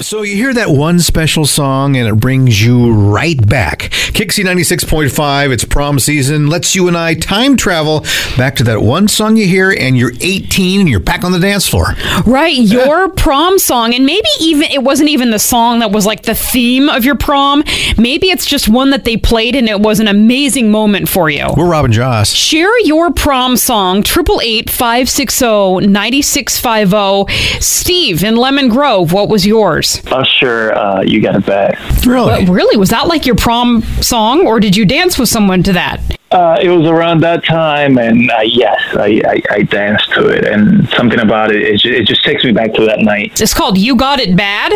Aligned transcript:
So 0.00 0.20
you 0.20 0.36
hear 0.36 0.52
that 0.52 0.68
one 0.68 1.00
special 1.00 1.46
song 1.46 1.96
and 1.96 2.06
it 2.06 2.16
brings 2.16 2.62
you 2.62 2.92
right 2.92 3.48
back. 3.48 3.88
KyXy 4.12 4.44
96.5, 4.44 5.50
it's 5.50 5.64
prom 5.64 5.98
season, 5.98 6.48
lets 6.48 6.74
you 6.74 6.86
and 6.86 6.96
I 6.98 7.14
time 7.14 7.56
travel 7.56 8.04
back 8.36 8.56
to 8.56 8.64
that 8.64 8.82
one 8.82 9.08
song 9.08 9.38
you 9.38 9.46
hear 9.46 9.70
and 9.70 9.96
you're 9.96 10.12
18 10.20 10.80
and 10.80 10.88
you're 10.88 11.00
back 11.00 11.24
on 11.24 11.32
the 11.32 11.38
dance 11.38 11.66
floor. 11.66 11.94
Right, 12.26 12.54
your 12.58 13.08
prom 13.08 13.58
song, 13.58 13.94
and 13.94 14.04
maybe 14.04 14.28
even 14.38 14.70
it 14.70 14.82
wasn't 14.82 15.08
even 15.08 15.30
the 15.30 15.38
song 15.38 15.78
that 15.78 15.92
was 15.92 16.04
like 16.04 16.24
the 16.24 16.34
theme 16.34 16.90
of 16.90 17.06
your 17.06 17.16
prom. 17.16 17.64
Maybe 17.96 18.28
it's 18.28 18.44
just 18.44 18.68
one 18.68 18.90
that 18.90 19.04
they 19.04 19.16
played 19.16 19.56
and 19.56 19.66
it 19.66 19.80
was 19.80 19.98
an 19.98 20.08
amazing 20.08 20.70
moment 20.70 21.08
for 21.08 21.30
you. 21.30 21.48
We're 21.56 21.70
Robin 21.70 21.90
Joss. 21.90 22.32
Share 22.32 22.78
your 22.80 23.12
prom 23.12 23.56
song, 23.56 24.02
triple 24.02 24.42
eight 24.42 24.68
five 24.68 25.08
six 25.08 25.40
oh 25.40 25.80
zero 25.80 25.90
ninety 25.90 26.20
six 26.20 26.60
five 26.60 26.90
zero. 26.90 27.24
Steve 27.60 28.22
in 28.22 28.36
Lemon 28.36 28.68
Grove, 28.68 29.14
what 29.14 29.30
was 29.30 29.46
yours? 29.46 29.85
Usher, 30.06 30.72
uh, 30.74 31.02
you 31.02 31.20
got 31.20 31.36
it 31.36 31.46
back. 31.46 31.78
Really? 32.04 32.44
But 32.44 32.52
really, 32.52 32.76
was 32.76 32.90
that 32.90 33.06
like 33.06 33.26
your 33.26 33.36
prom 33.36 33.82
song, 34.00 34.46
or 34.46 34.60
did 34.60 34.76
you 34.76 34.84
dance 34.84 35.18
with 35.18 35.28
someone 35.28 35.62
to 35.64 35.72
that? 35.72 36.00
Uh, 36.30 36.58
it 36.60 36.68
was 36.68 36.86
around 36.86 37.20
that 37.22 37.44
time, 37.44 37.98
and 37.98 38.30
uh, 38.30 38.40
yes, 38.44 38.80
I, 38.96 39.20
I, 39.26 39.42
I 39.50 39.62
danced 39.62 40.10
to 40.14 40.26
it, 40.28 40.44
and 40.44 40.88
something 40.90 41.20
about 41.20 41.52
it, 41.54 41.62
it, 41.62 41.84
it 41.84 42.06
just 42.06 42.24
takes 42.24 42.44
me 42.44 42.52
back 42.52 42.74
to 42.74 42.84
that 42.86 43.00
night. 43.00 43.40
It's 43.40 43.54
called 43.54 43.78
"You 43.78 43.96
Got 43.96 44.20
It 44.20 44.36
Bad." 44.36 44.72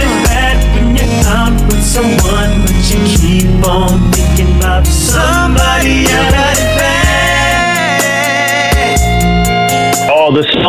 it 0.02 0.24
bad 0.24 0.56
when 0.74 0.96
you're 0.96 1.26
out 1.26 1.52
with 1.66 1.82
someone, 1.84 2.62
but 2.62 2.90
you 2.90 2.98
keep 3.16 3.64
on 3.66 4.10
thinking 4.12 4.56
about 4.58 4.86
somebody 4.86 5.37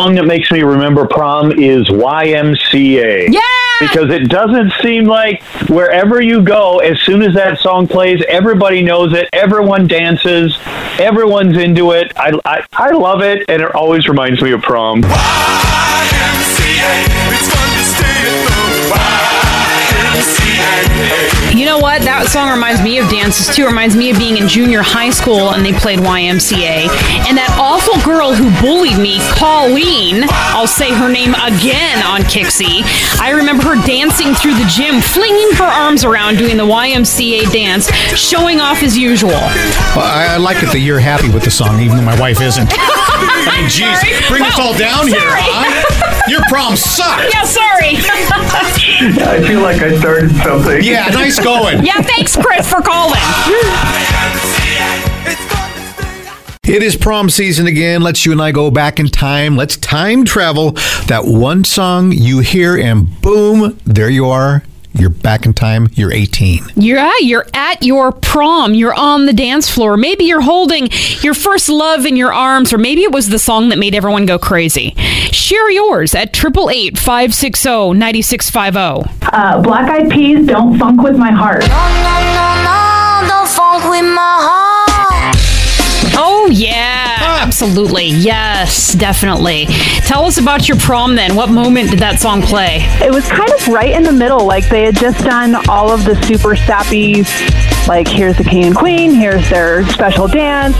song 0.00 0.14
that 0.14 0.24
makes 0.24 0.50
me 0.50 0.62
remember 0.62 1.06
prom 1.06 1.52
is 1.52 1.86
YMCA. 1.88 3.28
Yeah. 3.30 3.40
Because 3.80 4.10
it 4.10 4.28
doesn't 4.30 4.72
seem 4.82 5.04
like 5.04 5.42
wherever 5.68 6.22
you 6.22 6.42
go, 6.42 6.78
as 6.78 6.98
soon 7.00 7.22
as 7.22 7.34
that 7.34 7.58
song 7.58 7.86
plays, 7.86 8.22
everybody 8.28 8.82
knows 8.82 9.12
it, 9.12 9.28
everyone 9.32 9.86
dances, 9.86 10.56
everyone's 10.98 11.56
into 11.56 11.92
it. 11.92 12.12
I, 12.16 12.38
I, 12.44 12.64
I 12.72 12.90
love 12.90 13.22
it, 13.22 13.44
and 13.48 13.62
it 13.62 13.74
always 13.74 14.08
reminds 14.08 14.42
me 14.42 14.52
of 14.52 14.62
prom. 14.62 15.02
Song 22.30 22.48
reminds 22.48 22.80
me 22.80 22.96
of 22.98 23.10
dances 23.10 23.52
too. 23.52 23.66
Reminds 23.66 23.96
me 23.96 24.12
of 24.12 24.16
being 24.16 24.36
in 24.36 24.46
junior 24.46 24.82
high 24.82 25.10
school 25.10 25.50
and 25.50 25.66
they 25.66 25.72
played 25.72 25.98
YMCA. 25.98 26.86
And 27.26 27.34
that 27.34 27.50
awful 27.58 27.98
girl 28.06 28.30
who 28.30 28.46
bullied 28.62 29.02
me, 29.02 29.18
Colleen, 29.34 30.22
I'll 30.54 30.70
say 30.70 30.94
her 30.94 31.10
name 31.10 31.34
again 31.34 31.98
on 32.06 32.22
KyXy. 32.30 32.86
I 33.18 33.34
remember 33.34 33.74
her 33.74 33.78
dancing 33.82 34.30
through 34.38 34.54
the 34.54 34.68
gym, 34.70 35.02
flinging 35.02 35.58
her 35.58 35.66
arms 35.66 36.06
around, 36.06 36.38
doing 36.38 36.54
the 36.54 36.62
YMCA 36.62 37.50
dance, 37.50 37.90
showing 38.14 38.62
off 38.62 38.84
as 38.86 38.96
usual. 38.96 39.34
Well, 39.98 40.06
I, 40.06 40.34
I 40.34 40.36
like 40.36 40.62
it 40.62 40.70
that 40.70 40.86
you're 40.86 41.02
happy 41.02 41.34
with 41.34 41.42
the 41.42 41.50
song, 41.50 41.82
even 41.82 41.98
though 41.98 42.06
my 42.06 42.18
wife 42.20 42.40
isn't. 42.40 42.70
I 42.78 43.58
mean, 43.58 43.66
geez, 43.66 43.98
bring 44.30 44.46
us 44.46 44.54
all 44.54 44.78
down 44.78 45.10
here, 45.10 45.18
huh? 45.18 45.66
Your 46.30 46.46
prom 46.46 46.76
sucked. 46.78 47.34
Yeah, 47.34 47.42
sorry. 47.42 47.98
I 49.02 49.42
feel 49.46 49.62
like 49.62 49.80
I 49.80 49.98
started 49.98 50.30
something. 50.42 50.84
Yeah, 50.84 51.06
nice 51.06 51.38
going. 51.38 51.82
yeah, 51.86 52.02
thanks, 52.02 52.36
Chris, 52.36 52.68
for 52.68 52.82
calling. 52.82 53.18
It 56.64 56.82
is 56.82 56.96
prom 56.96 57.30
season 57.30 57.66
again. 57.66 58.02
Let's 58.02 58.26
you 58.26 58.32
and 58.32 58.42
I 58.42 58.52
go 58.52 58.70
back 58.70 59.00
in 59.00 59.08
time. 59.08 59.56
Let's 59.56 59.78
time 59.78 60.26
travel. 60.26 60.72
That 61.06 61.22
one 61.24 61.64
song 61.64 62.12
you 62.12 62.40
hear, 62.40 62.76
and 62.76 63.18
boom, 63.22 63.80
there 63.86 64.10
you 64.10 64.26
are. 64.26 64.64
You're 65.00 65.08
back 65.08 65.46
in 65.46 65.54
time. 65.54 65.88
You're 65.94 66.12
18. 66.12 66.72
Yeah, 66.76 67.10
you're 67.20 67.46
at 67.54 67.82
your 67.82 68.12
prom. 68.12 68.74
You're 68.74 68.92
on 68.92 69.24
the 69.24 69.32
dance 69.32 69.70
floor. 69.70 69.96
Maybe 69.96 70.24
you're 70.24 70.42
holding 70.42 70.90
your 71.22 71.32
first 71.32 71.70
love 71.70 72.04
in 72.04 72.16
your 72.16 72.34
arms, 72.34 72.70
or 72.70 72.76
maybe 72.76 73.02
it 73.02 73.10
was 73.10 73.30
the 73.30 73.38
song 73.38 73.70
that 73.70 73.78
made 73.78 73.94
everyone 73.94 74.26
go 74.26 74.38
crazy. 74.38 74.90
Share 75.32 75.70
yours 75.70 76.14
at 76.14 76.36
888 76.36 76.98
560 76.98 77.94
9650. 77.94 79.28
Uh, 79.32 79.62
Black 79.62 79.88
Eyed 79.88 80.10
Peas, 80.10 80.46
Don't 80.46 80.78
Phunk 80.78 81.00
With 81.00 81.16
My 81.16 81.30
Heart. 81.30 81.62
Oh, 81.62 81.66
yeah, 81.66 82.30
absolutely. 87.60 88.06
Yes, 88.06 88.94
definitely. 88.94 89.66
Tell 90.06 90.24
us 90.24 90.38
about 90.38 90.66
your 90.66 90.78
prom 90.78 91.14
then. 91.14 91.36
What 91.36 91.50
moment 91.50 91.90
did 91.90 91.98
that 91.98 92.18
song 92.18 92.40
play? 92.40 92.78
It 93.04 93.12
was 93.12 93.28
kind 93.28 93.50
of 93.50 93.68
right 93.68 93.90
in 93.90 94.02
the 94.02 94.12
middle. 94.12 94.46
Like 94.46 94.66
they 94.70 94.84
had 94.84 94.96
just 94.96 95.22
done 95.22 95.54
all 95.68 95.90
of 95.90 96.06
the 96.06 96.20
super 96.22 96.56
sappy, 96.56 97.22
like 97.86 98.08
here's 98.08 98.38
the 98.38 98.44
king 98.44 98.64
and 98.64 98.74
queen, 98.74 99.12
here's 99.12 99.50
their 99.50 99.86
special 99.88 100.26
dance. 100.26 100.74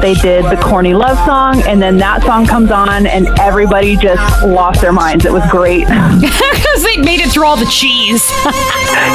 They 0.00 0.14
did 0.14 0.44
the 0.44 0.60
corny 0.62 0.94
love 0.94 1.18
song, 1.26 1.60
and 1.62 1.82
then 1.82 1.96
that 1.98 2.22
song 2.22 2.46
comes 2.46 2.70
on, 2.70 3.06
and 3.06 3.26
everybody 3.40 3.96
just 3.96 4.44
lost 4.44 4.80
their 4.80 4.92
minds. 4.92 5.24
It 5.24 5.32
was 5.32 5.44
great. 5.50 5.88
Because 6.62 6.84
they 6.84 6.96
made 6.96 7.20
it 7.20 7.30
through 7.30 7.44
all 7.44 7.56
the 7.56 7.66
cheese. 7.66 8.22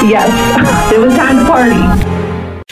yes, 0.06 0.91
it 0.94 1.00
was 1.00 1.13
time 1.16 1.38
to 1.38 1.45
party. 1.45 2.17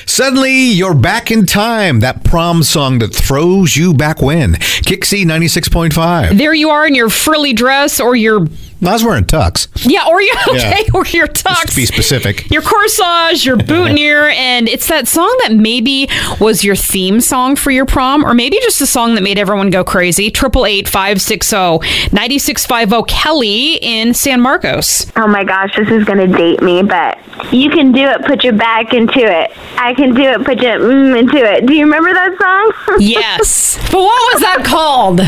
Suddenly, 0.06 0.52
you're 0.52 0.94
back 0.94 1.32
in 1.32 1.46
time. 1.46 2.02
That 2.02 2.26
prom 2.26 2.64
song 2.64 3.00
that 3.00 3.16
throws 3.16 3.78
you 3.78 3.94
back 3.94 4.22
when. 4.22 4.56
KyXy 4.56 5.24
96.5. 5.24 6.38
there 6.38 6.54
you 6.54 6.70
are 6.70 6.86
in 6.86 6.94
your 6.96 7.10
frilly 7.10 7.54
dress 7.54 8.00
or 8.02 8.14
your. 8.16 8.46
I 8.88 8.94
was 8.94 9.04
wearing 9.04 9.26
tux. 9.26 9.68
Yeah, 9.86 10.08
or 10.08 10.22
your, 10.22 10.36
okay, 10.50 10.84
Yeah. 10.86 10.94
or 10.94 11.06
your 11.08 11.28
Just 11.28 11.46
to 11.46 11.50
tux. 11.68 11.76
be 11.76 11.86
specific. 11.86 12.50
your 12.52 12.62
corsage, 12.62 13.46
your 13.46 13.58
boutonniere, 13.70 14.30
and 14.30 14.68
it's 14.68 14.88
that 14.88 15.08
song 15.08 15.36
that 15.44 15.54
maybe 15.54 16.08
was 16.40 16.64
your 16.64 16.76
theme 16.76 17.22
song 17.22 17.56
for 17.56 17.72
your 17.72 17.86
prom, 17.86 18.26
or 18.26 18.34
maybe 18.34 18.58
just 18.62 18.82
a 18.82 18.86
song 18.88 19.16
that 19.16 19.22
made 19.22 19.38
everyone 19.40 19.70
go 19.70 19.84
crazy. 19.84 20.30
Triple 20.32 20.66
eight 20.66 20.88
five 20.88 21.22
six 21.22 21.50
zero 21.50 21.80
ninety 22.12 22.40
six 22.40 22.66
five 22.66 22.90
zero. 22.90 23.04
Kelly 23.04 23.76
in 23.82 24.14
San 24.14 24.42
Marcos. 24.42 25.12
Oh 25.16 25.28
my 25.28 25.44
gosh, 25.44 25.76
this 25.76 25.90
is 25.90 26.04
gonna 26.06 26.28
date 26.28 26.62
me, 26.62 26.82
but 26.84 27.18
you 27.52 27.70
can 27.70 27.92
do 27.92 28.04
it. 28.06 28.24
Put 28.26 28.44
your 28.44 28.54
back 28.54 28.94
into 28.94 29.20
it. 29.20 29.52
I 29.78 29.94
can 29.94 30.14
do 30.14 30.22
it. 30.24 30.44
Put 30.46 30.62
your 30.62 30.80
mm 30.80 31.18
into 31.20 31.38
it. 31.38 31.66
Do 31.66 31.74
you 31.74 31.84
remember 31.86 32.14
that 32.14 32.36
song? 32.40 32.98
Yes, 33.06 33.78
but 33.92 34.00
what 34.00 34.34
was 34.34 34.42
that 34.42 34.64
called? 34.66 35.20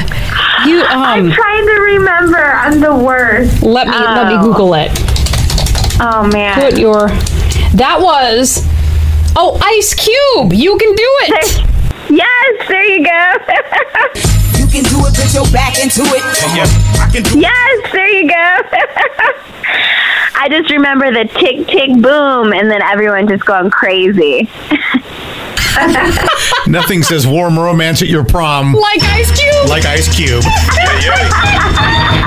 You 0.67 0.81
Um, 0.81 1.03
I'm 1.03 1.31
trying 1.31 1.65
to 1.65 1.73
remember. 1.73 2.37
I'm 2.37 2.79
the 2.79 2.95
worst. 2.95 3.46
Let 3.61 3.87
me 3.87 3.93
let 3.97 4.27
me 4.27 4.35
Oh. 4.37 4.43
Google 4.43 4.73
it. 4.75 4.91
Oh 5.99 6.27
man. 6.31 6.55
Put 6.59 6.77
your. 6.77 7.09
That 7.75 7.99
was. 8.01 8.63
Oh, 9.35 9.57
Ice 9.61 9.93
Cube. 9.93 10.53
You 10.53 10.77
can 10.77 10.95
do 10.95 11.09
it. 11.21 11.63
Yes, 12.09 12.67
there 12.67 12.83
you 12.83 13.03
go. 13.03 13.33
You 14.57 14.65
can 14.67 14.83
do 14.83 15.05
it, 15.05 15.13
put 15.13 15.31
your 15.33 15.45
back 15.51 15.77
into 15.83 16.01
it. 16.01 16.21
Oh, 16.23 16.49
I 16.49 16.65
yes, 17.35 17.91
there 17.91 18.07
you 18.09 18.27
go. 18.27 18.33
I 20.39 20.47
just 20.49 20.69
remember 20.71 21.11
the 21.11 21.25
tick 21.25 21.67
tick 21.67 21.91
boom, 22.01 22.53
and 22.53 22.71
then 22.71 22.81
everyone 22.81 23.27
just 23.27 23.45
going 23.45 23.69
crazy. 23.69 24.49
Nothing 26.67 27.03
says 27.03 27.27
warm 27.27 27.59
romance 27.59 28.01
at 28.01 28.07
your 28.07 28.23
prom 28.23 28.73
Like 28.73 29.03
Ice 29.03 29.29
Cube. 29.39 29.67
like 29.69 29.85
Ice 29.85 30.07
Cube. 30.15 30.43